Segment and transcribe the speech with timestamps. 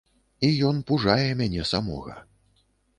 [0.47, 2.21] І ён пужае мяне самога.